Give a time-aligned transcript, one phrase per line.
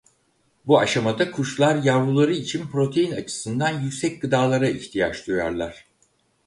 [0.67, 5.85] Bu aşamada kuşlar yavruları için protein açısından yüksek gıdalara ihtiyaç duyarlar.